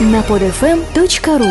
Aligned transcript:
на 0.00 0.20
podfm.ru 0.22 1.46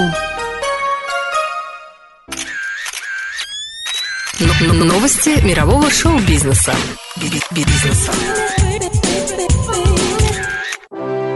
Новости 4.83 5.41
мирового 5.45 5.89
шоу-бизнеса. 5.89 6.73
Бизнеса. 7.51 8.11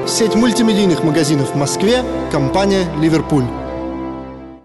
Сеть 0.07 0.35
мультимедийных 0.35 1.03
магазинов 1.03 1.51
в 1.51 1.55
Москве, 1.55 2.03
компания 2.31 2.85
«Ливерпуль». 2.99 3.66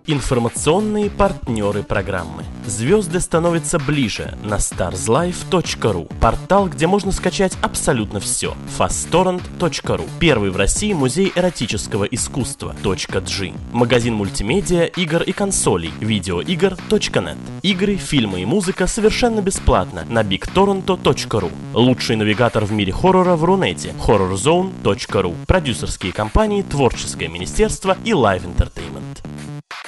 Информационные 0.09 1.11
партнеры 1.11 1.85
программы. 1.85 2.43
Звезды 2.66 3.21
становятся 3.21 3.79
ближе 3.79 4.36
на 4.43 4.57
starslife.ru. 4.57 6.12
Портал, 6.18 6.68
где 6.68 6.89
можно 6.89 7.12
скачать 7.12 7.57
абсолютно 7.62 8.18
все. 8.18 8.57
fasttorrent.ru. 8.77 10.09
Первый 10.18 10.50
в 10.50 10.57
России 10.57 10.93
музей 10.93 11.32
эротического 11.32 12.03
искусства. 12.03 12.75
.g. 12.82 13.53
Магазин 13.73 14.14
мультимедиа, 14.14 14.86
игр 14.86 15.23
и 15.23 15.31
консолей. 15.31 15.93
Видеоигр.нет. 16.00 17.37
Игры, 17.62 17.95
фильмы 17.95 18.43
и 18.43 18.45
музыка 18.45 18.89
совершенно 18.89 19.40
бесплатно 19.40 20.04
на 20.09 20.23
bigtorrento.ru. 20.23 21.53
Лучший 21.75 22.17
навигатор 22.17 22.64
в 22.64 22.73
мире 22.73 22.93
хоррора 22.93 23.37
в 23.37 23.45
Рунете. 23.45 23.95
horrorzone.ru. 24.04 25.37
Продюсерские 25.46 26.12
компании, 26.12 26.62
творческое 26.62 27.29
министерство 27.29 27.96
и 28.04 28.11
Live 28.11 28.43
Entertainment. 28.45 29.32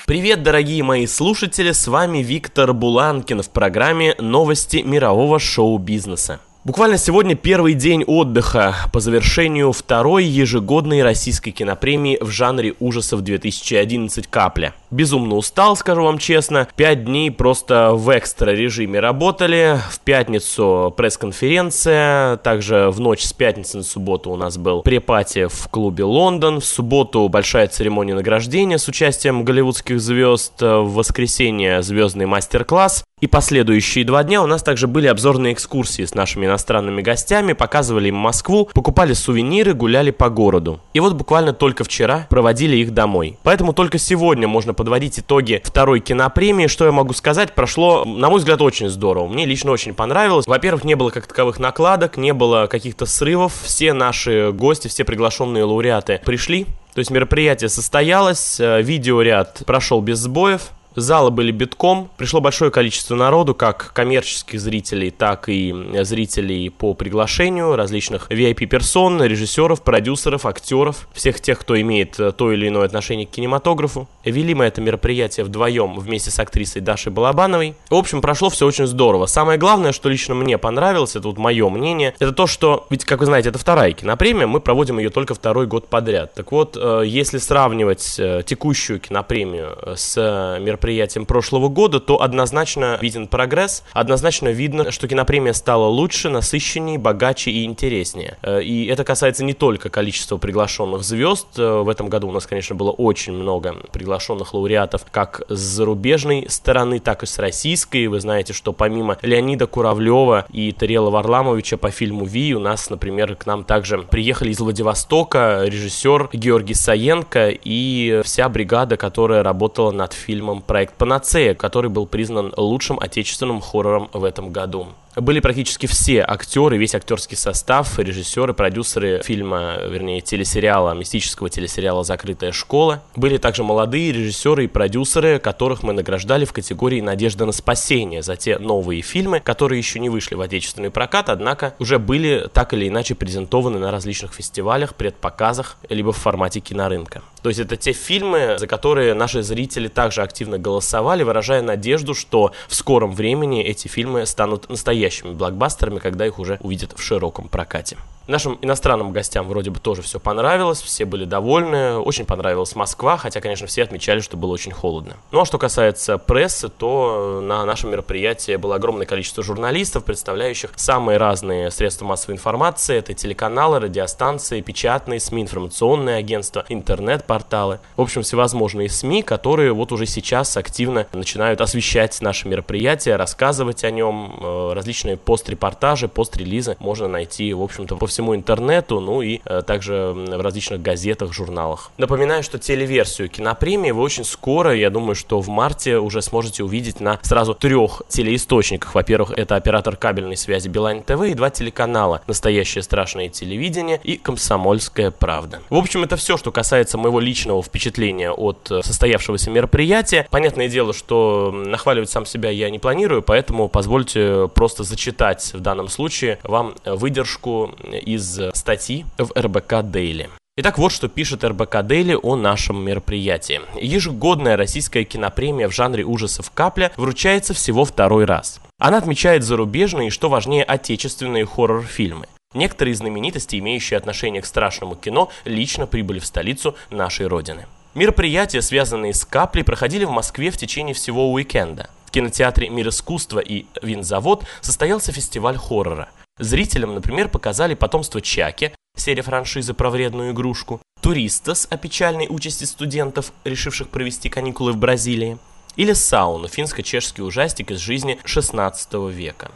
Привет, 0.07 0.43
дорогие 0.43 0.83
мои 0.83 1.07
слушатели, 1.07 1.73
с 1.73 1.87
вами 1.89 2.19
Виктор 2.19 2.75
Буланкин 2.75 3.41
в 3.41 3.49
программе 3.49 4.15
«Новости 4.19 4.83
мирового 4.85 5.39
шоу-бизнеса». 5.39 6.41
Буквально 6.65 6.97
сегодня 6.97 7.35
первый 7.35 7.75
день 7.75 8.05
отдыха 8.07 8.75
по 8.91 8.99
завершению 8.99 9.73
второй 9.73 10.25
ежегодной 10.25 11.03
российской 11.03 11.51
кинопремии 11.51 12.17
в 12.23 12.31
жанре 12.31 12.73
ужасов 12.81 13.21
2011 13.21 14.27
«Капля». 14.29 14.73
Безумно 14.91 15.35
устал, 15.35 15.77
скажу 15.77 16.05
вам 16.05 16.17
честно. 16.17 16.67
Пять 16.75 17.05
дней 17.05 17.31
просто 17.31 17.91
в 17.93 18.17
экстра 18.17 18.53
режиме 18.53 18.99
работали. 19.01 19.79
В 19.91 20.01
пятницу 20.01 20.95
пресс-конференция. 20.97 22.39
Также 22.39 22.89
в 22.91 22.99
ночь 22.99 23.25
с 23.25 23.35
пятницы 23.35 23.79
на 23.79 23.83
субботу 23.83 24.31
у 24.31 24.37
нас 24.37 24.57
был 24.57 24.81
препати 24.81 25.49
в 25.49 25.69
клубе 25.69 26.05
«Лондон». 26.05 26.61
В 26.61 26.65
субботу 26.65 27.29
большая 27.29 27.69
церемония 27.69 28.15
награждения 28.15 28.79
с 28.79 28.89
участием 28.89 29.45
голливудских 29.45 30.01
звезд. 30.01 30.63
В 30.63 30.95
воскресенье 30.95 31.83
звездный 31.83 32.25
мастер-класс. 32.25 33.05
И 33.21 33.27
последующие 33.27 34.05
два 34.05 34.23
дня 34.23 34.43
у 34.43 34.47
нас 34.47 34.63
также 34.63 34.87
были 34.87 35.07
обзорные 35.07 35.55
экскурсии 35.55 36.05
с 36.05 36.15
нашими 36.15 36.45
иностранными 36.45 37.01
гостями, 37.01 37.55
показывали 37.55 38.09
им 38.09 38.17
Москву, 38.17 38.69
покупали 38.75 39.15
сувениры, 39.15 39.73
гуляли 39.73 40.11
по 40.11 40.29
городу. 40.29 40.81
И 40.93 41.01
вот 41.01 41.15
буквально 41.15 41.55
только 41.55 41.85
вчера 41.85 42.27
проводили 42.29 42.77
их 42.77 42.93
домой. 42.93 43.39
Поэтому 43.43 43.73
только 43.73 43.97
сегодня 43.97 44.47
можно 44.47 44.75
подводить 44.75 45.21
итоги 45.21 45.63
второй 45.65 46.01
кинопремии. 46.01 46.67
Что 46.67 46.85
я 46.85 46.93
могу 46.93 47.15
сказать? 47.15 47.55
Прошло, 47.55 48.05
на 48.05 48.29
мой 48.29 48.41
взгляд, 48.41 48.61
очень 48.61 48.91
здорово. 48.91 49.27
Мне 49.27 49.47
лично 49.47 49.71
очень 49.71 49.95
понравилось. 49.95 50.47
Во-первых, 50.47 50.85
не 50.85 50.95
было 50.95 51.09
как 51.09 51.27
таковых 51.27 51.59
накладок, 51.59 52.19
не 52.19 52.35
было 52.35 52.67
каких-то 52.67 53.07
срывов. 53.07 53.55
Все 53.63 53.95
наши 53.95 54.53
гости, 54.53 54.89
все 54.89 55.05
приглашенные 55.05 55.65
лауреаты 55.65 56.21
пришли. 56.27 56.67
То 56.95 56.99
есть 56.99 57.11
мероприятие 57.11 57.69
состоялось, 57.71 58.61
э, 58.61 58.83
видеоряд 58.83 59.63
прошел 59.67 60.01
без 60.01 60.19
сбоев. 60.19 60.71
Залы 60.97 61.31
были 61.31 61.51
битком, 61.51 62.09
пришло 62.17 62.41
большое 62.41 62.71
количество 62.71 63.17
народу, 63.17 63.55
как 63.55 63.93
коммерческих 63.93 64.61
зрителей, 64.61 65.11
так 65.11 65.49
и 65.49 65.75
зрителей 66.03 66.71
по 66.71 66.95
приглашению, 66.95 67.75
различных 67.75 68.31
VIP-персон, 68.31 69.23
режиссеров, 69.23 69.83
продюсеров, 69.83 70.47
актеров, 70.47 71.09
всех 71.13 71.41
тех, 71.41 71.59
кто 71.59 71.81
имеет 71.81 72.19
э, 72.21 72.31
то 72.31 72.53
или 72.53 72.69
иное 72.69 72.85
отношение 72.85 73.27
к 73.27 73.31
кинематографу. 73.31 74.09
Вели 74.25 74.55
мы 74.55 74.67
это 74.67 74.81
мероприятие 74.81 75.45
вдвоем 75.45 75.99
вместе 75.99 76.31
с 76.31 76.39
актрисой 76.39 76.81
Дашей 76.81 77.11
Балабановой. 77.11 77.75
В 77.91 77.95
общем, 77.95 78.21
прошло 78.21 78.49
все 78.49 78.65
очень 78.65 78.87
здорово. 78.87 79.27
Самое 79.27 79.59
главное, 79.59 79.91
что 79.91 80.09
лично 80.09 80.35
мне 80.37 80.59
понравилось, 80.59 81.17
это 81.17 81.27
вот 81.27 81.39
мое 81.39 81.69
мнение, 81.71 82.15
это 82.21 82.33
то, 82.33 82.47
что, 82.47 82.87
ведь, 82.91 83.05
как 83.05 83.19
вы 83.19 83.27
знаете, 83.27 83.49
это 83.49 83.59
вторая 83.59 83.93
кинопремия, 83.93 84.47
мы 84.47 84.61
проводим 84.61 84.99
ее 84.99 85.11
только 85.11 85.35
второй 85.35 85.67
год 85.67 85.89
подряд. 85.89 86.35
Так 86.35 86.53
вот, 86.53 86.77
э, 86.81 87.03
если 87.05 87.39
сравнивать 87.39 88.15
э, 88.19 88.43
текущую 88.47 89.01
кинопремию 89.01 89.77
с 89.97 90.17
мероприятием 90.61 90.84
мероприятиям 90.85 91.25
прошлого 91.25 91.69
года, 91.69 91.99
то 91.99 92.21
однозначно 92.21 92.99
виден 93.01 93.27
прогресс, 93.27 93.85
однозначно 93.93 94.49
видно, 94.49 94.91
что 94.91 95.09
кинопремия 95.09 95.55
стала 95.55 95.87
лучше, 95.87 96.29
насыщеннее, 96.29 96.99
богаче 96.99 97.51
и 97.51 97.65
интереснее. 97.65 98.37
Э, 98.43 98.63
и 98.63 98.87
это 98.87 99.03
касается 99.03 99.45
не 99.45 99.55
только 99.55 99.89
количества 99.89 100.37
приглашенных 100.37 101.03
звезд. 101.03 101.47
Э, 101.57 101.81
в 101.81 101.89
этом 101.89 102.09
году 102.09 102.29
у 102.29 102.33
нас, 102.33 102.47
конечно, 102.47 102.77
было 102.77 102.91
очень 102.91 103.33
много 103.33 103.77
приглашенных 103.93 104.53
лауреатов 104.53 105.07
как 105.11 105.43
с 105.49 105.59
зарубежной 105.59 106.47
стороны, 106.51 106.99
так 106.99 107.23
и 107.23 107.27
с 107.27 107.39
российской. 107.39 108.07
Вы 108.07 108.21
знаете, 108.21 108.53
что 108.53 108.75
помимо 108.75 109.17
Леонида 109.23 109.67
Куравлева 109.67 110.45
и 110.53 110.71
Тарела 110.73 111.09
Варламовича 111.09 111.79
по 111.79 111.91
фильму 111.91 112.27
«Ви», 112.27 112.55
у 112.55 112.61
нас, 112.61 112.91
например, 112.91 113.37
к 113.37 113.47
нам 113.47 113.65
также 113.65 113.99
приехали 114.03 114.51
из 114.51 114.61
Владивостока 114.61 115.63
режиссер 115.65 116.29
Георгий 116.35 116.75
Саенко 116.75 117.49
и 117.65 118.21
вся 118.23 118.49
бригада, 118.51 118.99
которая 118.99 119.43
работала 119.43 119.91
над 119.91 120.13
фильмом 120.13 120.61
проект 120.75 120.95
«Панацея», 120.95 121.55
который 121.55 121.89
был 121.89 122.05
признан 122.05 122.53
лучшим 122.57 122.99
отечественным 122.99 123.61
хоррором 123.61 124.11
в 124.13 124.25
этом 124.25 124.51
году 124.51 124.89
были 125.17 125.39
практически 125.39 125.87
все 125.87 126.25
актеры, 126.27 126.77
весь 126.77 126.95
актерский 126.95 127.37
состав, 127.37 127.99
режиссеры, 127.99 128.53
продюсеры 128.53 129.23
фильма, 129.23 129.77
вернее, 129.89 130.21
телесериала, 130.21 130.93
мистического 130.93 131.49
телесериала 131.49 132.03
«Закрытая 132.03 132.53
школа». 132.53 133.03
Были 133.15 133.39
также 133.39 133.63
молодые 133.63 134.13
режиссеры 134.13 134.65
и 134.65 134.67
продюсеры, 134.67 135.39
которых 135.39 135.83
мы 135.83 135.93
награждали 135.93 136.45
в 136.45 136.53
категории 136.53 137.01
«Надежда 137.01 137.47
на 137.47 137.53
спасение» 137.53 138.23
за 138.23 138.35
те 138.35 138.59
новые 138.59 139.03
фильмы, 139.03 139.39
которые 139.39 139.79
еще 139.79 140.01
не 140.01 140.09
вышли 140.09 140.35
в 140.35 140.41
отечественный 140.41 140.91
прокат, 140.91 141.29
однако 141.29 141.75
уже 141.79 142.01
были 142.01 142.49
так 142.53 142.73
или 142.73 142.89
иначе 142.89 143.15
презентованы 143.15 143.79
на 143.79 143.91
различных 143.93 144.33
фестивалях, 144.33 144.95
предпоказах, 144.97 145.77
либо 145.89 146.13
в 146.13 146.17
формате 146.17 146.59
кинорынка. 146.59 147.23
То 147.45 147.51
есть 147.51 147.61
это 147.61 147.77
те 147.77 147.93
фильмы, 147.93 148.57
за 148.59 148.67
которые 148.67 149.13
наши 149.13 149.43
зрители 149.43 149.89
также 149.89 150.23
активно 150.23 150.59
голосовали, 150.59 151.25
выражая 151.25 151.61
надежду, 151.61 152.15
что 152.15 152.53
в 152.69 152.75
скором 152.75 153.13
времени 153.13 153.63
эти 153.63 153.87
фильмы 153.87 154.25
станут 154.25 154.71
настоящими 154.71 155.35
блокбастерами, 155.35 155.99
когда 155.99 156.25
их 156.27 156.39
уже 156.39 156.57
увидят 156.63 156.95
в 156.97 157.03
широком 157.03 157.49
прокате. 157.49 157.99
Нашим 158.27 158.59
иностранным 158.63 159.13
гостям 159.13 159.47
вроде 159.49 159.71
бы 159.71 159.79
тоже 159.81 160.01
все 160.01 160.19
понравилось, 160.19 160.81
все 160.81 161.05
были 161.05 161.27
довольны, 161.27 161.99
очень 161.99 162.25
понравилась 162.25 162.75
Москва, 162.75 163.19
хотя, 163.19 163.43
конечно, 163.43 163.67
все 163.67 163.83
отмечали, 163.83 164.21
что 164.21 164.39
было 164.39 164.53
очень 164.53 164.73
холодно. 164.73 165.17
Ну 165.31 165.43
а 165.43 165.45
что 165.45 165.59
касается 165.59 166.17
прессы, 166.17 166.71
то 166.71 167.41
на 167.43 167.67
нашем 167.67 167.91
мероприятии 167.91 168.57
было 168.57 168.77
огромное 168.77 169.05
количество 169.05 169.43
журналистов, 169.43 170.05
представляющих 170.05 170.71
самые 170.77 171.19
разные 171.19 171.71
средства 171.71 172.07
массовой 172.07 172.37
информации. 172.37 172.97
Это 172.97 173.13
телеканалы, 173.13 173.79
радиостанции, 173.79 174.63
печатные 174.63 175.21
СМИ, 175.21 175.43
информационные 175.43 176.17
агентства, 176.17 176.65
интернет-порталы. 176.71 177.81
В 177.97 178.01
общем, 178.01 178.23
всевозможные 178.23 178.89
СМИ, 178.89 179.23
которые 179.23 179.73
вот 179.73 179.93
уже 179.93 180.07
сейчас 180.07 180.57
активно 180.57 181.07
начинают 181.13 181.61
освещать 181.61 182.19
наше 182.23 182.49
мероприятие, 182.49 183.17
рассказывать 183.17 183.85
о 183.85 183.91
нем. 183.91 184.39
Э, 184.41 184.73
различные 184.73 185.19
пост-репортажи, 185.19 186.09
пост-релизы 186.09 186.77
можно 186.79 187.07
найти, 187.07 187.53
в 187.53 187.61
общем-то, 187.61 187.97
по 187.97 188.07
всему 188.15 188.35
интернету, 188.37 189.01
ну 189.01 189.23
и 189.23 189.41
э, 189.45 189.63
также 189.67 190.13
в 190.15 190.41
различных 190.41 190.81
газетах, 190.81 191.33
журналах. 191.33 191.91
Напоминаю, 191.99 192.43
что 192.43 192.59
телеверсию 192.59 193.29
кинопремии 193.29 193.91
вы 193.91 194.03
очень 194.03 194.25
скоро, 194.25 194.75
я 194.75 194.89
думаю, 194.89 195.17
что 195.17 195.41
в 195.41 195.49
марте 195.49 195.99
уже 195.99 196.23
сможете 196.23 196.63
увидеть 196.63 197.01
на 197.01 197.19
сразу 197.23 197.55
трех 197.55 198.03
телеисточниках. 198.09 198.95
Во-первых, 198.95 199.33
это 199.37 199.57
оператор 199.57 199.97
кабельной 199.97 200.37
связи 200.37 200.69
Билайн 200.69 201.03
ТВ 201.03 201.23
и 201.23 201.35
два 201.35 201.51
телеканала 201.51 202.23
«Настоящее 202.29 202.83
страшное 202.83 203.29
телевидение» 203.29 204.01
и 204.05 204.17
«Комсомольская 204.17 205.11
правда». 205.11 205.61
В 205.69 205.77
общем, 205.77 206.05
это 206.05 206.17
все, 206.17 206.37
что 206.37 206.53
касается 206.53 206.97
моего 206.97 207.19
личного 207.19 207.63
впечатления 207.63 208.31
от 208.31 208.71
э, 208.71 208.83
состоявшегося 208.83 209.51
мероприятия. 209.51 210.27
Понятное 210.31 210.69
дело, 210.69 210.93
что 210.93 211.51
нахваливать 211.53 212.11
сам 212.11 212.27
себя 212.27 212.51
я 212.51 212.71
не 212.71 212.79
планирую, 212.79 213.23
поэтому 213.23 213.69
позвольте 213.69 214.49
просто 214.55 214.85
зачитать 214.85 215.53
в 215.53 215.61
данном 215.61 215.89
случае 215.89 216.39
вам 216.45 216.75
выдержку 216.85 217.75
из 218.05 218.41
статьи 218.55 219.05
в 219.19 219.33
РБК 219.39 219.83
Дейли. 219.83 220.31
Итак, 220.57 220.79
вот 220.79 220.93
что 220.93 221.09
пишет 221.09 221.43
РБК 221.43 221.83
Дейли 221.83 222.17
о 222.23 222.37
нашем 222.37 222.85
мероприятии. 222.85 223.61
Ежегодная 223.81 224.57
российская 224.57 225.03
кинопремия 225.03 225.69
в 225.69 225.75
жанре 225.75 226.05
ужасов 226.05 226.53
«Капля» 226.53 226.93
вручается 226.97 227.55
всего 227.55 227.85
второй 227.85 228.25
раз. 228.25 228.61
Она 228.79 228.99
отмечает 228.99 229.43
зарубежные 229.43 230.09
и, 230.09 230.11
что 230.11 230.29
важнее, 230.29 230.63
отечественные 230.63 231.45
хоррор-фильмы. 231.45 232.29
Некоторые 232.55 232.95
знаменитости, 232.95 233.59
имеющие 233.59 233.99
отношение 233.99 234.43
к 234.43 234.47
страшному 234.47 234.95
кино, 234.95 235.29
лично 235.45 235.89
прибыли 235.89 236.21
в 236.21 236.27
столицу 236.27 236.77
нашей 236.89 237.27
родины. 237.27 237.67
Мероприятия, 237.95 238.63
связанные 238.63 239.13
с 239.13 239.25
«Каплей», 239.25 239.65
проходили 239.65 240.05
в 240.05 240.11
Москве 240.11 240.53
в 240.53 240.57
течение 240.57 240.95
всего 240.95 241.33
уикенда. 241.33 241.91
В 242.07 242.13
кинотеатре 242.13 242.69
«Мир 242.69 242.91
искусства» 242.91 243.41
и 243.41 243.67
«Винзавод» 243.83 244.45
состоялся 244.61 245.11
фестиваль 245.11 245.57
хоррора– 245.57 246.09
Зрителям, 246.39 246.95
например, 246.95 247.29
показали 247.29 247.75
«Потомство 247.75 248.21
Чаки», 248.21 248.73
серия 248.97 249.23
франшизы 249.23 249.73
про 249.73 249.91
вредную 249.91 250.33
игрушку, 250.33 250.81
Туристас 251.01 251.69
о 251.71 251.77
печальной 251.77 252.27
участи 252.29 252.65
студентов, 252.65 253.33
решивших 253.45 253.89
провести 253.89 254.29
каникулы 254.29 254.73
в 254.73 254.77
Бразилии, 254.77 255.39
или 255.77 255.93
Сауна, 255.93 256.49
финско-чешский 256.49 257.23
ужастик 257.23 257.71
из 257.71 257.79
жизни 257.79 258.19
16 258.25 258.95
века. 259.11 259.51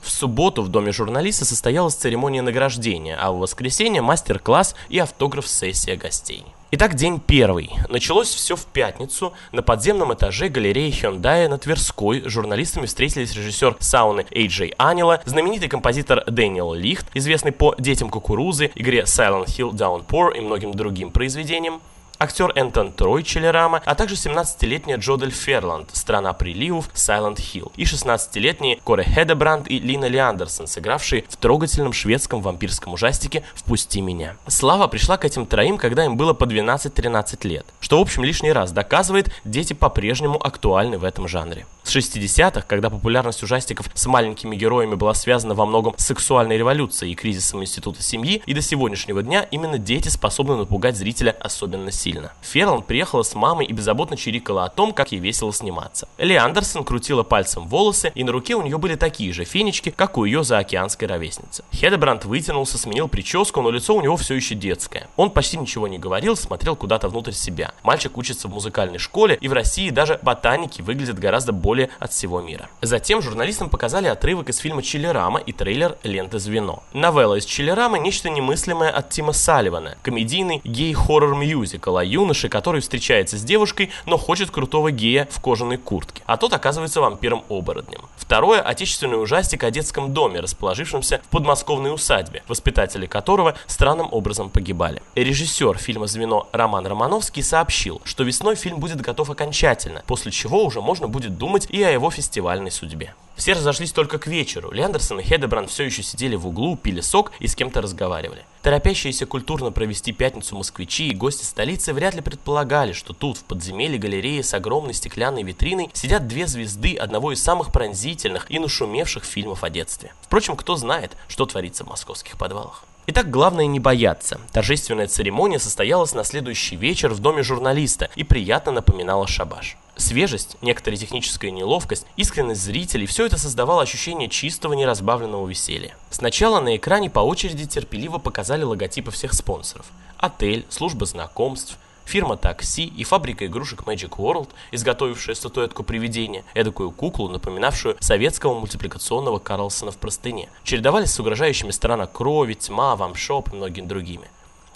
В 0.00 0.10
субботу 0.10 0.62
в 0.62 0.68
Доме 0.68 0.90
журналиста 0.92 1.44
состоялась 1.44 1.94
церемония 1.94 2.42
награждения, 2.42 3.16
а 3.20 3.30
в 3.30 3.38
воскресенье 3.38 4.00
мастер-класс 4.00 4.74
и 4.88 4.98
автограф-сессия 4.98 5.96
гостей. 5.96 6.44
Итак, 6.74 6.94
день 6.94 7.20
первый. 7.20 7.68
Началось 7.90 8.30
все 8.30 8.56
в 8.56 8.64
пятницу. 8.64 9.34
На 9.52 9.60
подземном 9.60 10.14
этаже 10.14 10.48
галереи 10.48 10.90
Hyundai 10.90 11.46
на 11.46 11.58
Тверской 11.58 12.22
журналистами 12.26 12.86
встретились 12.86 13.34
режиссер 13.34 13.76
сауны 13.78 14.24
Эй 14.30 14.46
Джей 14.46 14.72
Анила, 14.78 15.20
знаменитый 15.26 15.68
композитор 15.68 16.24
Дэниел 16.26 16.72
Лихт, 16.72 17.08
известный 17.12 17.52
по 17.52 17.74
«Детям 17.76 18.08
кукурузы», 18.08 18.70
игре 18.74 19.02
Silent 19.02 19.48
Hill 19.48 19.72
Downpour 19.72 20.34
и 20.34 20.40
многим 20.40 20.72
другим 20.72 21.10
произведениям, 21.10 21.82
актер 22.22 22.52
Энтон 22.54 22.92
Трой 22.92 23.24
Челерама, 23.24 23.82
а 23.84 23.96
также 23.96 24.14
17-летняя 24.14 24.96
Джодель 24.96 25.32
Ферланд, 25.32 25.90
страна 25.92 26.32
приливов 26.32 26.88
Silent 26.94 27.38
Hill, 27.38 27.72
и 27.76 27.82
16-летние 27.82 28.78
Коре 28.84 29.02
Хедебранд 29.02 29.68
и 29.68 29.80
Лина 29.80 30.04
Ли 30.04 30.18
Андерсон, 30.18 30.68
сыгравшие 30.68 31.24
в 31.28 31.36
трогательном 31.36 31.92
шведском 31.92 32.40
вампирском 32.40 32.92
ужастике 32.92 33.42
«Впусти 33.54 34.00
меня». 34.00 34.36
Слава 34.46 34.86
пришла 34.86 35.16
к 35.16 35.24
этим 35.24 35.46
троим, 35.46 35.78
когда 35.78 36.04
им 36.04 36.16
было 36.16 36.32
по 36.32 36.44
12-13 36.44 37.48
лет, 37.48 37.66
что 37.80 37.98
в 37.98 38.02
общем 38.02 38.22
лишний 38.22 38.52
раз 38.52 38.70
доказывает, 38.70 39.34
дети 39.44 39.72
по-прежнему 39.72 40.40
актуальны 40.40 40.98
в 40.98 41.04
этом 41.04 41.26
жанре. 41.26 41.66
С 41.82 41.96
60-х, 41.96 42.62
когда 42.68 42.90
популярность 42.90 43.42
ужастиков 43.42 43.90
с 43.92 44.06
маленькими 44.06 44.54
героями 44.54 44.94
была 44.94 45.14
связана 45.14 45.54
во 45.54 45.66
многом 45.66 45.94
с 45.96 46.06
сексуальной 46.06 46.56
революцией 46.56 47.12
и 47.12 47.16
кризисом 47.16 47.62
института 47.62 48.02
семьи, 48.02 48.42
и 48.46 48.54
до 48.54 48.62
сегодняшнего 48.62 49.22
дня 49.22 49.42
именно 49.50 49.78
дети 49.78 50.08
способны 50.08 50.56
напугать 50.56 50.96
зрителя 50.96 51.36
особенно 51.40 51.90
сильно. 51.90 52.11
Ферланд 52.42 52.86
приехала 52.86 53.22
с 53.22 53.34
мамой 53.34 53.66
и 53.66 53.72
беззаботно 53.72 54.16
чирикала 54.16 54.64
о 54.64 54.68
том, 54.68 54.92
как 54.92 55.12
ей 55.12 55.18
весело 55.18 55.52
сниматься. 55.52 56.08
Ли 56.18 56.34
Андерсон 56.34 56.84
крутила 56.84 57.22
пальцем 57.22 57.66
волосы, 57.66 58.12
и 58.14 58.24
на 58.24 58.32
руке 58.32 58.54
у 58.54 58.62
нее 58.62 58.78
были 58.78 58.96
такие 58.96 59.32
же 59.32 59.44
фенечки, 59.44 59.90
как 59.90 60.18
у 60.18 60.24
ее 60.24 60.44
заокеанской 60.44 61.08
ровесницы. 61.08 61.64
Хедебранд 61.72 62.24
вытянулся, 62.24 62.78
сменил 62.78 63.08
прическу, 63.08 63.62
но 63.62 63.70
лицо 63.70 63.94
у 63.94 64.02
него 64.02 64.16
все 64.16 64.34
еще 64.34 64.54
детское. 64.54 65.08
Он 65.16 65.30
почти 65.30 65.56
ничего 65.56 65.88
не 65.88 65.98
говорил, 65.98 66.36
смотрел 66.36 66.76
куда-то 66.76 67.08
внутрь 67.08 67.32
себя. 67.32 67.72
Мальчик 67.82 68.16
учится 68.18 68.48
в 68.48 68.52
музыкальной 68.52 68.98
школе, 68.98 69.38
и 69.40 69.48
в 69.48 69.52
России 69.52 69.90
даже 69.90 70.18
ботаники 70.22 70.82
выглядят 70.82 71.18
гораздо 71.18 71.52
более 71.52 71.90
от 71.98 72.12
всего 72.12 72.40
мира. 72.40 72.68
Затем 72.80 73.22
журналистам 73.22 73.70
показали 73.70 74.08
отрывок 74.08 74.48
из 74.48 74.58
фильма 74.58 74.82
«Чиллерама» 74.82 75.40
и 75.40 75.52
трейлер 75.52 75.96
«Лента 76.02 76.38
звено». 76.38 76.82
Новелла 76.92 77.36
из 77.36 77.44
«Чиллерама»– 77.44 77.98
нечто 77.98 78.30
немыслимое 78.30 78.90
от 78.90 79.10
Тима 79.10 79.32
Салливана, 79.32 79.96
комедийный 80.02 80.60
гей-хоррор-мюзикл 80.64 82.01
о 82.02 82.04
юноше, 82.04 82.48
который 82.48 82.80
встречается 82.80 83.38
с 83.38 83.42
девушкой, 83.42 83.90
но 84.06 84.18
хочет 84.18 84.50
крутого 84.50 84.90
гея 84.90 85.28
в 85.30 85.40
кожаной 85.40 85.78
куртке, 85.78 86.22
а 86.26 86.36
тот 86.36 86.52
оказывается 86.52 87.00
вампиром-оборотнем. 87.00 88.02
Второе– 88.16 88.60
отечественный 88.62 89.22
ужастик 89.22 89.64
о 89.64 89.70
детском 89.70 90.12
доме, 90.12 90.40
расположившемся 90.40 91.20
в 91.24 91.28
подмосковной 91.28 91.94
усадьбе, 91.94 92.42
воспитатели 92.48 93.06
которого 93.06 93.54
странным 93.66 94.08
образом 94.10 94.50
погибали. 94.50 95.02
Режиссер 95.14 95.78
фильма 95.78 96.06
«Звено» 96.06 96.48
Роман 96.52 96.86
Романовский 96.86 97.42
сообщил, 97.42 98.00
что 98.04 98.24
весной 98.24 98.56
фильм 98.56 98.78
будет 98.78 99.00
готов 99.00 99.30
окончательно, 99.30 100.02
после 100.06 100.32
чего 100.32 100.64
уже 100.64 100.80
можно 100.80 101.08
будет 101.08 101.38
думать 101.38 101.66
и 101.70 101.82
о 101.82 101.90
его 101.90 102.10
фестивальной 102.10 102.70
судьбе. 102.70 103.14
Все 103.36 103.54
разошлись 103.54 103.92
только 103.92 104.18
к 104.18 104.26
вечеру. 104.26 104.70
Лендерсон 104.70 105.20
и 105.20 105.22
Хедебранд 105.22 105.70
все 105.70 105.84
еще 105.84 106.02
сидели 106.02 106.36
в 106.36 106.46
углу, 106.46 106.76
пили 106.76 107.00
сок 107.00 107.32
и 107.38 107.46
с 107.46 107.54
кем-то 107.54 107.80
разговаривали. 107.80 108.44
Торопящиеся 108.62 109.26
культурно 109.26 109.72
провести 109.72 110.12
пятницу 110.12 110.56
москвичи 110.56 111.08
и 111.08 111.14
гости 111.14 111.44
столицы 111.44 111.92
вряд 111.92 112.14
ли 112.14 112.20
предполагали, 112.20 112.92
что 112.92 113.12
тут, 113.12 113.38
в 113.38 113.44
подземелье 113.44 113.98
галереи 113.98 114.42
с 114.42 114.54
огромной 114.54 114.94
стеклянной 114.94 115.42
витриной, 115.42 115.90
сидят 115.92 116.28
две 116.28 116.46
звезды 116.46 116.94
одного 116.94 117.32
из 117.32 117.42
самых 117.42 117.72
пронзительных 117.72 118.50
и 118.50 118.58
нашумевших 118.58 119.24
фильмов 119.24 119.64
о 119.64 119.70
детстве. 119.70 120.12
Впрочем, 120.22 120.56
кто 120.56 120.76
знает, 120.76 121.16
что 121.26 121.46
творится 121.46 121.84
в 121.84 121.88
московских 121.88 122.38
подвалах. 122.38 122.84
Итак, 123.08 123.30
главное 123.30 123.66
не 123.66 123.80
бояться. 123.80 124.40
Торжественная 124.52 125.08
церемония 125.08 125.58
состоялась 125.58 126.14
на 126.14 126.22
следующий 126.22 126.76
вечер 126.76 127.12
в 127.12 127.18
доме 127.18 127.42
журналиста 127.42 128.08
и 128.14 128.22
приятно 128.22 128.70
напоминала 128.70 129.26
шабаш. 129.26 129.76
Свежесть, 129.96 130.56
некоторая 130.62 130.96
техническая 130.96 131.50
неловкость, 131.50 132.06
искренность 132.16 132.62
зрителей– 132.62 133.06
все 133.08 133.26
это 133.26 133.38
создавало 133.38 133.82
ощущение 133.82 134.28
чистого 134.28 134.74
неразбавленного 134.74 135.48
веселья. 135.48 135.96
Сначала 136.10 136.60
на 136.60 136.76
экране 136.76 137.10
по 137.10 137.18
очереди 137.18 137.66
терпеливо 137.66 138.18
показали 138.18 138.62
логотипы 138.62 139.10
всех 139.10 139.32
спонсоров. 139.32 139.86
Отель, 140.16 140.64
служба 140.68 141.04
знакомств, 141.04 141.78
фирма 142.04 142.36
такси 142.36 142.84
и 142.84 143.04
фабрика 143.04 143.46
игрушек 143.46 143.82
Magic 143.82 144.16
World, 144.16 144.48
изготовившая 144.70 145.34
статуэтку 145.34 145.82
привидения, 145.82 146.44
эдакую 146.54 146.90
куклу, 146.90 147.28
напоминавшую 147.28 147.96
советского 148.00 148.58
мультипликационного 148.58 149.38
Карлсона 149.38 149.90
в 149.90 149.96
простыне, 149.96 150.48
чередовались 150.64 151.12
с 151.12 151.20
угрожающими 151.20 151.70
сторона 151.70 152.06
крови, 152.06 152.54
тьма, 152.54 152.96
вамшоп 152.96 153.52
и 153.52 153.56
многими 153.56 153.86
другими. 153.86 154.28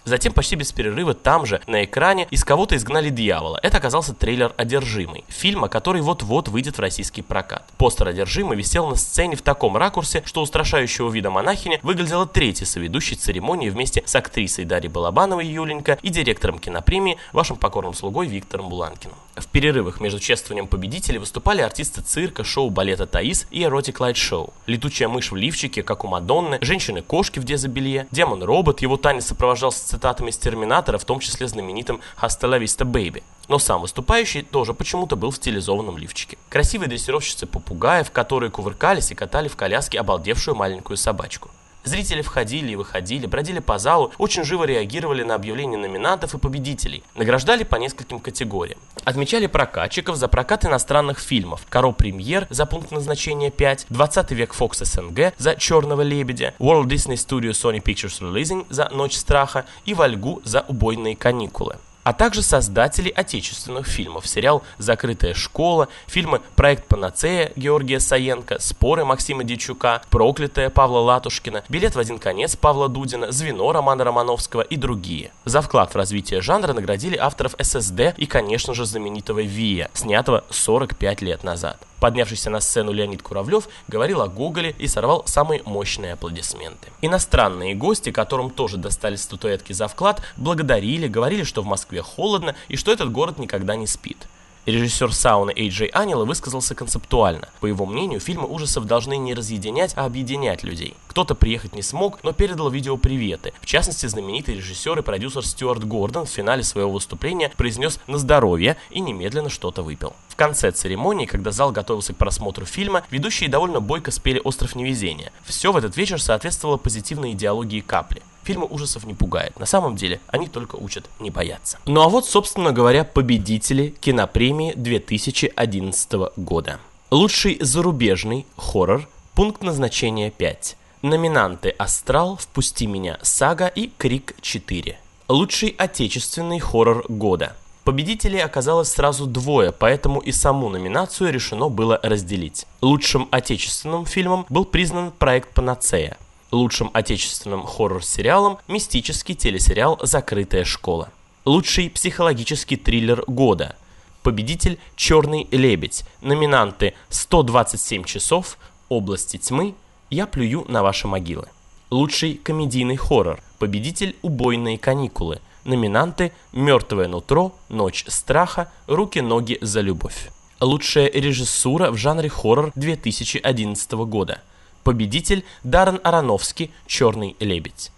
Затем 0.06 0.32
почти 0.32 0.54
без 0.54 0.70
перерыва 0.70 1.14
там 1.14 1.44
же, 1.46 1.60
на 1.66 1.84
экране, 1.84 2.28
из 2.30 2.44
кого-то 2.44 2.76
изгнали 2.76 3.10
дьявола. 3.10 3.58
Это 3.60 3.78
оказался 3.78 4.14
трейлер 4.14 4.54
«Одержимый», 4.56 5.24
фильма, 5.26 5.68
который 5.68 6.00
вот-вот 6.00 6.46
выйдет 6.46 6.76
в 6.78 6.80
российский 6.80 7.22
прокат. 7.22 7.64
Постер 7.76 8.06
«Одержимый» 8.06 8.56
висел 8.56 8.86
на 8.86 8.94
сцене 8.94 9.34
в 9.34 9.42
таком 9.42 9.76
ракурсе, 9.76 10.22
что 10.24 10.42
устрашающего 10.42 11.10
вида 11.10 11.30
монахиня 11.30 11.80
выглядела 11.82 12.24
третья 12.24 12.66
соведущей 12.66 13.16
церемонии 13.16 13.68
вместе 13.68 14.04
с 14.06 14.14
актрисой 14.14 14.64
Дарьей 14.64 14.92
Балабановой 14.92 15.46
Юленька 15.46 15.98
и 16.02 16.08
директором 16.08 16.60
кинопремии, 16.60 17.18
вашим 17.32 17.56
покорным 17.56 17.92
слугой 17.92 18.28
Виктором 18.28 18.68
Буланкиным. 18.68 19.16
В 19.34 19.48
перерывах 19.48 20.00
между 20.00 20.20
чествованием 20.20 20.68
победителей 20.68 21.18
выступали 21.18 21.62
артисты 21.62 22.00
цирка, 22.00 22.44
шоу 22.44 22.70
балета 22.70 23.06
«Таис» 23.06 23.48
и 23.50 23.64
эротик 23.64 23.98
лайт 23.98 24.16
шоу. 24.16 24.54
Летучая 24.66 25.08
мышь 25.08 25.32
в 25.32 25.36
лифчике, 25.36 25.82
как 25.82 26.04
у 26.04 26.08
Мадонны, 26.08 26.58
женщины-кошки 26.60 27.40
в 27.40 27.44
дезобелье, 27.44 28.06
демон-робот, 28.12 28.82
его 28.82 28.96
танец 28.96 29.26
сопровождался 29.26 29.95
цитатами 29.96 30.28
из 30.28 30.36
Терминатора, 30.36 30.98
в 30.98 31.04
том 31.04 31.20
числе 31.20 31.48
знаменитым 31.48 32.00
«Hasta 32.20 32.48
la 32.48 32.58
vista, 32.60 32.84
baby». 32.84 33.22
Но 33.48 33.58
сам 33.58 33.80
выступающий 33.80 34.42
тоже 34.42 34.74
почему-то 34.74 35.16
был 35.16 35.30
в 35.30 35.36
стилизованном 35.36 35.96
лифчике. 35.96 36.36
Красивые 36.50 36.88
дрессировщицы 36.88 37.46
попугаев, 37.46 38.10
которые 38.10 38.50
кувыркались 38.50 39.10
и 39.10 39.14
катали 39.14 39.48
в 39.48 39.56
коляске 39.56 39.98
обалдевшую 39.98 40.54
маленькую 40.54 40.96
собачку. 40.96 41.50
Зрители 41.86 42.20
входили 42.20 42.72
и 42.72 42.76
выходили, 42.76 43.26
бродили 43.26 43.60
по 43.60 43.78
залу, 43.78 44.12
очень 44.18 44.42
живо 44.42 44.64
реагировали 44.64 45.22
на 45.22 45.36
объявления 45.36 45.76
номинантов 45.76 46.34
и 46.34 46.38
победителей. 46.38 47.04
Награждали 47.14 47.62
по 47.62 47.76
нескольким 47.76 48.18
категориям. 48.18 48.80
Отмечали 49.04 49.46
прокатчиков 49.46 50.16
за 50.16 50.26
прокат 50.26 50.64
иностранных 50.64 51.20
фильмов. 51.20 51.64
Каро 51.68 51.92
Премьер 51.92 52.48
за 52.50 52.66
пункт 52.66 52.90
назначения 52.90 53.52
5, 53.52 53.86
20 53.88 54.32
век 54.32 54.52
Fox 54.58 54.84
СНГ 54.84 55.32
за 55.38 55.54
Черного 55.54 56.02
лебедя, 56.02 56.54
World 56.58 56.86
Disney 56.86 57.14
Studio 57.14 57.50
Sony 57.52 57.80
Pictures 57.80 58.20
Releasing 58.20 58.66
за 58.68 58.88
Ночь 58.88 59.14
страха 59.14 59.64
и 59.84 59.94
Вальгу 59.94 60.42
за 60.42 60.64
Убойные 60.66 61.14
каникулы 61.14 61.76
а 62.06 62.12
также 62.12 62.42
создатели 62.42 63.10
отечественных 63.10 63.88
фильмов. 63.88 64.28
Сериал 64.28 64.62
«Закрытая 64.78 65.34
школа», 65.34 65.88
фильмы 66.06 66.40
«Проект 66.54 66.86
Панацея» 66.86 67.50
Георгия 67.56 67.98
Саенко, 67.98 68.60
«Споры» 68.60 69.04
Максима 69.04 69.42
Дичука, 69.42 70.02
«Проклятая» 70.08 70.70
Павла 70.70 71.00
Латушкина, 71.00 71.64
«Билет 71.68 71.96
в 71.96 71.98
один 71.98 72.20
конец» 72.20 72.54
Павла 72.54 72.88
Дудина, 72.88 73.32
«Звено» 73.32 73.72
Романа 73.72 74.04
Романовского 74.04 74.60
и 74.60 74.76
другие. 74.76 75.32
За 75.44 75.60
вклад 75.60 75.94
в 75.94 75.96
развитие 75.96 76.42
жанра 76.42 76.74
наградили 76.74 77.16
авторов 77.16 77.56
ССД 77.60 78.14
и, 78.16 78.26
конечно 78.26 78.72
же, 78.72 78.86
знаменитого 78.86 79.40
«Вия», 79.40 79.90
снятого 79.92 80.44
45 80.50 81.22
лет 81.22 81.42
назад. 81.42 81.76
Поднявшийся 82.00 82.50
на 82.50 82.60
сцену 82.60 82.92
Леонид 82.92 83.22
Куравлев 83.22 83.68
говорил 83.88 84.20
о 84.20 84.28
Гоголе 84.28 84.74
и 84.78 84.86
сорвал 84.86 85.24
самые 85.26 85.62
мощные 85.64 86.12
аплодисменты. 86.12 86.88
Иностранные 87.00 87.74
гости, 87.74 88.12
которым 88.12 88.50
тоже 88.50 88.76
достались 88.76 89.22
статуэтки 89.22 89.72
за 89.72 89.88
вклад, 89.88 90.20
благодарили, 90.36 91.08
говорили, 91.08 91.42
что 91.42 91.62
в 91.62 91.66
Москве 91.66 91.95
холодно 92.02 92.54
и 92.68 92.76
что 92.76 92.92
этот 92.92 93.12
город 93.12 93.38
никогда 93.38 93.76
не 93.76 93.86
спит. 93.86 94.28
Режиссер 94.66 95.14
сауны 95.14 95.52
Эй 95.54 95.68
Джей 95.68 95.86
Анила 95.90 96.24
высказался 96.24 96.74
концептуально. 96.74 97.48
По 97.60 97.66
его 97.66 97.86
мнению, 97.86 98.18
фильмы 98.18 98.48
ужасов 98.48 98.84
должны 98.84 99.16
не 99.16 99.32
разъединять, 99.32 99.92
а 99.96 100.04
объединять 100.04 100.64
людей. 100.64 100.94
Кто-то 101.06 101.36
приехать 101.36 101.72
не 101.72 101.82
смог, 101.82 102.18
но 102.24 102.32
передал 102.32 102.68
видео 102.68 102.96
приветы. 102.96 103.52
В 103.60 103.66
частности, 103.66 104.06
знаменитый 104.06 104.56
режиссер 104.56 104.98
и 104.98 105.02
продюсер 105.02 105.46
Стюарт 105.46 105.84
Гордон 105.84 106.26
в 106.26 106.30
финале 106.30 106.64
своего 106.64 106.90
выступления 106.90 107.52
произнес 107.56 108.00
«на 108.08 108.18
здоровье» 108.18 108.76
и 108.90 108.98
немедленно 108.98 109.50
что-то 109.50 109.82
выпил. 109.82 110.14
В 110.28 110.34
конце 110.34 110.72
церемонии, 110.72 111.26
когда 111.26 111.52
зал 111.52 111.70
готовился 111.70 112.12
к 112.12 112.16
просмотру 112.16 112.66
фильма, 112.66 113.04
ведущие 113.10 113.48
довольно 113.48 113.78
бойко 113.78 114.10
спели 114.10 114.40
«Остров 114.42 114.74
невезения». 114.74 115.30
Все 115.44 115.70
в 115.70 115.76
этот 115.76 115.96
вечер 115.96 116.20
соответствовало 116.20 116.76
позитивной 116.76 117.32
идеологии 117.32 117.80
капли. 117.80 118.20
Фильмы 118.46 118.68
ужасов 118.70 119.04
не 119.04 119.14
пугают. 119.14 119.58
На 119.58 119.66
самом 119.66 119.96
деле, 119.96 120.20
они 120.28 120.46
только 120.46 120.76
учат 120.76 121.10
не 121.18 121.30
бояться. 121.30 121.80
Ну 121.84 122.00
а 122.00 122.08
вот, 122.08 122.26
собственно 122.26 122.70
говоря, 122.70 123.02
победители 123.02 123.92
кинопремии 124.00 124.72
2011 124.76 126.12
года. 126.36 126.78
Лучший 127.10 127.58
зарубежный 127.60 128.46
хоррор, 128.56 129.08
пункт 129.34 129.64
назначения 129.64 130.30
5. 130.30 130.76
Номинанты 131.02 131.70
«Астрал», 131.70 132.36
«Впусти 132.36 132.86
меня», 132.86 133.18
«Сага» 133.22 133.66
и 133.66 133.90
«Крик 133.98 134.36
4». 134.40 134.94
Лучший 135.26 135.74
отечественный 135.76 136.60
хоррор 136.60 137.04
года. 137.08 137.56
Победителей 137.82 138.38
оказалось 138.38 138.92
сразу 138.92 139.26
двое, 139.26 139.72
поэтому 139.72 140.20
и 140.20 140.30
саму 140.30 140.68
номинацию 140.68 141.32
решено 141.32 141.68
было 141.68 141.98
разделить. 142.00 142.64
Лучшим 142.80 143.26
отечественным 143.32 144.06
фильмом 144.06 144.46
был 144.48 144.64
признан 144.64 145.10
проект 145.10 145.52
«Панацея». 145.52 146.16
Лучшим 146.52 146.90
отечественным 146.92 147.66
хоррор-сериалом– 147.66 148.58
мистический 148.68 149.34
телесериал 149.34 149.98
«Закрытая 150.02 150.64
школа». 150.64 151.10
Лучший 151.44 151.90
психологический 151.90 152.76
триллер 152.76 153.24
года. 153.26 153.74
Победитель 154.22 154.78
«Черный 154.94 155.48
лебедь». 155.50 156.04
Номинанты 156.20 156.94
«127 157.10 158.04
часов», 158.04 158.58
«Области 158.88 159.38
тьмы», 159.38 159.74
«Я 160.08 160.26
плюю 160.26 160.64
на 160.68 160.84
ваши 160.84 161.08
могилы». 161.08 161.48
Лучший 161.90 162.34
комедийный 162.34 162.96
хоррор. 162.96 163.40
Победитель 163.58 164.16
«Убойные 164.22 164.78
каникулы». 164.78 165.40
Номинанты 165.64 166.32
«Мертвое 166.52 167.08
нутро», 167.08 167.56
«Ночь 167.68 168.04
страха», 168.06 168.70
«Руки-ноги 168.86 169.58
за 169.60 169.80
любовь». 169.80 170.30
Лучшая 170.60 171.10
режиссура 171.10 171.90
в 171.90 171.96
жанре 171.96 172.28
хоррор 172.28 172.70
2011 172.76 173.92
года. 173.92 174.40
Победитель 174.86 175.44
Даррен 175.64 176.00
Аронофски 176.04 176.70
«Черный 176.86 177.34
лебедь». 177.40 177.90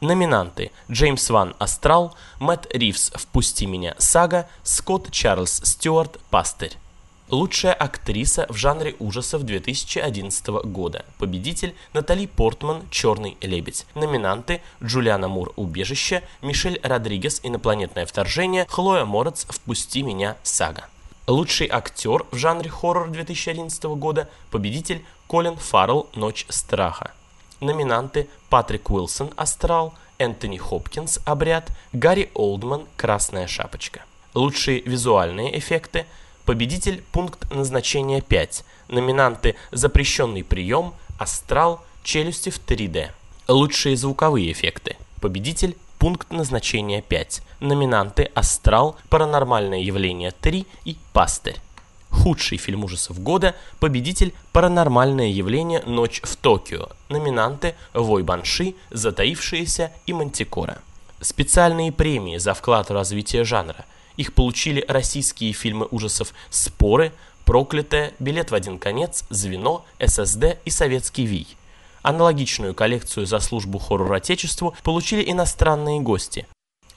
Номинанты 0.00 0.70
Джеймс 0.90 1.28
Ван 1.28 1.54
Астрал, 1.58 2.16
Мэтт 2.38 2.66
Ривз 2.74 3.12
«Впусти 3.14 3.66
меня, 3.66 3.94
сага», 3.98 4.48
Скотт 4.62 5.10
Чарльз 5.10 5.60
Стюарт 5.62 6.18
«Пастырь». 6.30 6.78
Лучшая 7.28 7.74
актриса 7.74 8.46
в 8.48 8.56
жанре 8.56 8.96
ужасов 9.00 9.42
2011 9.42 10.46
года. 10.64 11.04
Победитель 11.18 11.74
Натали 11.92 12.24
Портман 12.24 12.84
«Черный 12.90 13.36
лебедь». 13.42 13.84
Номинанты 13.94 14.62
Джулиана 14.82 15.28
Мур 15.28 15.52
«Убежище», 15.56 16.22
Мишель 16.40 16.80
Родригес 16.82 17.40
«Инопланетное 17.42 18.06
вторжение», 18.06 18.64
Хлоя 18.70 19.04
Морец 19.04 19.44
«Впусти 19.50 20.02
меня, 20.02 20.38
сага». 20.42 20.86
Лучший 21.26 21.68
актер 21.70 22.24
в 22.32 22.36
жанре 22.36 22.70
хоррор 22.70 23.10
2011 23.10 23.84
года. 23.84 24.28
Победитель 24.50 25.04
Колин 25.30 25.54
Фаррелл 25.54 26.08
«Ночь 26.16 26.44
страха». 26.48 27.12
Номинанты 27.60 28.28
Патрик 28.48 28.90
Уилсон 28.90 29.30
«Астрал», 29.36 29.94
Энтони 30.18 30.56
Хопкинс 30.56 31.20
«Обряд», 31.24 31.70
Гарри 31.92 32.32
Олдман 32.34 32.88
«Красная 32.96 33.46
шапочка». 33.46 34.02
Лучшие 34.34 34.80
визуальные 34.80 35.56
эффекты– 35.56 36.06
Победитель 36.44 37.04
пункт 37.12 37.48
назначения 37.52 38.20
5. 38.20 38.64
Номинанты 38.88 39.54
«Запрещенный 39.70 40.42
прием», 40.42 40.94
«Астрал», 41.16 41.80
«Челюсти 42.02 42.50
в 42.50 42.58
3D». 42.58 43.12
Лучшие 43.46 43.96
звуковые 43.96 44.50
эффекты. 44.50 44.96
Победитель 45.20 45.76
пункт 46.00 46.32
назначения 46.32 47.02
5. 47.02 47.42
Номинанты 47.60 48.32
«Астрал», 48.34 48.96
«Паранормальное 49.08 49.78
явление 49.78 50.32
3» 50.42 50.66
и 50.86 50.96
«Пастырь». 51.12 51.60
Худший 52.10 52.58
фильм 52.58 52.84
ужасов 52.84 53.22
года– 53.22 53.54
победитель 53.80 54.34
«Паранормальное 54.52 55.28
явление. 55.28 55.82
Ночь 55.86 56.20
в 56.22 56.36
Токио». 56.36 56.88
Номинанты 57.08 57.74
«Вой 57.94 58.22
Банши», 58.22 58.74
«Затаившиеся» 58.90 59.92
и 60.06 60.12
«Мантикора». 60.12 60.78
Специальные 61.20 61.92
премии 61.92 62.38
за 62.38 62.54
вклад 62.54 62.88
в 62.88 62.92
развитие 62.92 63.44
жанра– 63.44 63.84
их 64.20 64.34
получили 64.34 64.84
российские 64.86 65.54
фильмы 65.54 65.88
ужасов 65.90 66.34
«Споры», 66.50 67.12
«Проклятая», 67.46 68.12
«Билет 68.18 68.50
в 68.50 68.54
один 68.54 68.78
конец», 68.78 69.24
«Звено», 69.30 69.86
«ССД» 69.98 70.58
и 70.66 70.70
«Советский 70.70 71.24
Вий». 71.24 71.56
Аналогичную 72.02 72.74
коллекцию 72.74 73.24
за 73.24 73.40
службу 73.40 73.78
хоррор 73.78 74.12
Отечеству 74.12 74.74
получили 74.82 75.30
иностранные 75.30 76.00
гости. 76.00 76.46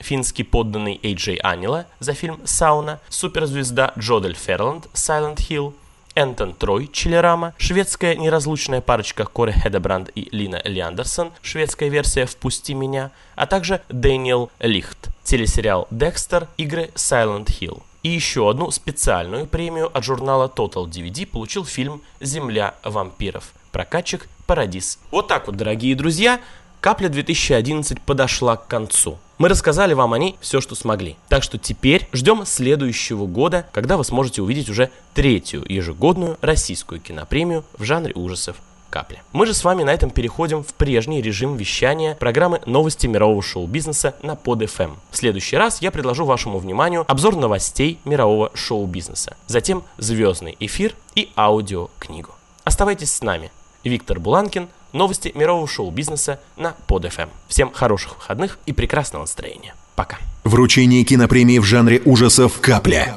Финский 0.04 0.42
подданный 0.42 1.00
Эйджей 1.02 1.36
Анила 1.36 1.86
за 1.98 2.12
фильм 2.12 2.38
«Сауна», 2.44 3.00
суперзвезда 3.08 3.94
Джодель 3.98 4.36
Ферланд 4.36 4.86
«Silent 4.92 5.36
Hill», 5.36 5.72
Энтон 6.14 6.52
Трой, 6.52 6.88
Чилерама, 6.92 7.54
шведская 7.56 8.14
неразлучная 8.14 8.82
парочка 8.82 9.24
Кори 9.24 9.52
Хедебранд 9.52 10.10
и 10.14 10.28
Лина 10.30 10.60
Лиандерсон, 10.62 11.32
шведская 11.40 11.88
версия 11.88 12.26
«Впусти 12.26 12.74
меня», 12.74 13.12
а 13.34 13.46
также 13.46 13.80
Дэниел 13.88 14.50
Лихт, 14.60 15.08
телесериал 15.24 15.88
«Декстер», 15.90 16.48
игры 16.58 16.90
Silent 16.94 17.46
Hill. 17.46 17.82
И 18.02 18.10
еще 18.10 18.50
одну 18.50 18.70
специальную 18.70 19.46
премию 19.46 19.90
от 19.96 20.04
журнала 20.04 20.52
Total 20.54 20.84
DVD 20.86 21.26
получил 21.26 21.64
фильм 21.64 22.02
«Земля 22.20 22.74
вампиров». 22.84 23.54
Прокатчик 23.72 24.28
Парадис. 24.46 24.98
Вот 25.10 25.28
так 25.28 25.46
вот, 25.46 25.56
дорогие 25.56 25.96
друзья, 25.96 26.38
Капля 26.84 27.08
2011 27.08 27.98
подошла 28.02 28.58
к 28.58 28.66
концу. 28.66 29.16
Мы 29.38 29.48
рассказали 29.48 29.94
вам 29.94 30.12
о 30.12 30.18
ней 30.18 30.36
все, 30.42 30.60
что 30.60 30.74
смогли. 30.74 31.16
Так 31.30 31.42
что 31.42 31.56
теперь 31.56 32.10
ждем 32.12 32.44
следующего 32.44 33.24
года, 33.24 33.64
когда 33.72 33.96
вы 33.96 34.04
сможете 34.04 34.42
увидеть 34.42 34.68
уже 34.68 34.90
третью 35.14 35.64
ежегодную 35.66 36.36
российскую 36.42 37.00
кинопремию 37.00 37.64
в 37.78 37.84
жанре 37.84 38.12
ужасов 38.14 38.56
капля. 38.90 39.22
Мы 39.32 39.46
же 39.46 39.54
с 39.54 39.64
вами 39.64 39.82
на 39.82 39.94
этом 39.94 40.10
переходим 40.10 40.62
в 40.62 40.74
прежний 40.74 41.22
режим 41.22 41.56
вещания 41.56 42.16
программы 42.16 42.60
«Новости 42.66 43.06
мирового 43.06 43.40
шоу-бизнеса» 43.40 44.14
на 44.22 44.36
под 44.36 44.60
FM. 44.60 44.96
В 45.10 45.16
следующий 45.16 45.56
раз 45.56 45.80
я 45.80 45.90
предложу 45.90 46.26
вашему 46.26 46.58
вниманию 46.58 47.06
обзор 47.08 47.36
новостей 47.36 47.98
мирового 48.04 48.50
шоу-бизнеса, 48.52 49.38
затем 49.46 49.84
звездный 49.96 50.54
эфир 50.60 50.94
и 51.14 51.30
аудиокнигу. 51.34 52.32
Оставайтесь 52.62 53.10
с 53.10 53.22
нами. 53.22 53.50
Виктор 53.84 54.20
Буланкин, 54.20 54.68
новости 54.94 55.32
мирового 55.34 55.68
шоу-бизнеса 55.68 56.40
на 56.56 56.74
PodFM. 56.88 57.28
Всем 57.48 57.70
хороших 57.72 58.16
выходных 58.16 58.58
и 58.64 58.72
прекрасного 58.72 59.24
настроения. 59.24 59.74
Пока. 59.94 60.18
Вручение 60.44 61.04
кинопремии 61.04 61.58
в 61.58 61.64
жанре 61.64 62.00
ужасов 62.04 62.60
«Капля». 62.60 63.16